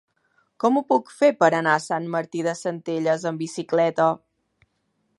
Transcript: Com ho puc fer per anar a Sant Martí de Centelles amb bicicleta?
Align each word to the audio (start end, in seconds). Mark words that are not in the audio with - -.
Com 0.63 0.79
ho 0.79 0.81
puc 0.91 1.11
fer 1.17 1.29
per 1.43 1.51
anar 1.59 1.77
a 1.79 1.83
Sant 1.85 2.09
Martí 2.17 2.43
de 2.49 2.57
Centelles 2.63 3.31
amb 3.33 3.45
bicicleta? 3.47 4.13